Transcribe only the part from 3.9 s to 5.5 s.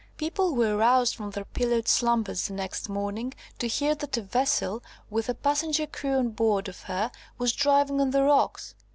that a vessel, with a